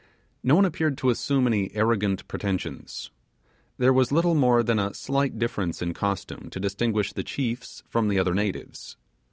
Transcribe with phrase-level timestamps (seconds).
[0.41, 3.11] No one appeared to assume any arrogant pretensions.
[3.77, 8.07] There was little more than a slight difference in costume to distinguish the chiefs from
[8.07, 8.97] the other natives.